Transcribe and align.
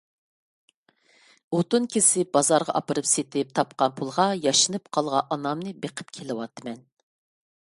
ئوتۇن 1.57 1.83
كېسىپ 1.95 2.31
بازارغا 2.37 2.75
ئاپىرىپ 2.79 3.09
سېتىپ، 3.09 3.51
تاپقان 3.59 3.93
پۇلغا 3.99 4.25
ياشىنىپ 4.47 4.89
قالغان 4.99 5.37
ئانامنى 5.37 5.75
بېقىپ 5.85 6.11
كېلىۋاتىمەن. 6.19 6.83